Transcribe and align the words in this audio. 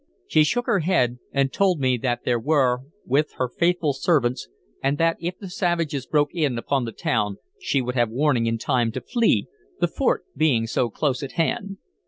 She 0.25 0.43
shook 0.43 0.65
her 0.65 0.79
head, 0.79 1.19
and 1.31 1.53
told 1.53 1.79
me 1.79 1.95
that 1.99 2.23
there 2.25 2.39
were 2.39 2.79
with 3.05 3.33
her 3.33 3.47
faithful 3.47 3.93
servants, 3.93 4.49
and 4.81 4.97
that 4.97 5.17
if 5.19 5.37
the 5.37 5.47
savages 5.47 6.07
broke 6.07 6.33
in 6.33 6.57
upon 6.57 6.85
the 6.85 6.91
town 6.91 7.37
she 7.59 7.83
would 7.83 7.93
have 7.93 8.09
warning 8.09 8.47
in 8.47 8.57
time 8.57 8.91
to 8.93 9.01
flee, 9.01 9.45
the 9.79 9.87
fort 9.87 10.25
being 10.35 10.65
so 10.65 10.89
close 10.89 11.21
at 11.21 11.33
hand. 11.33 11.77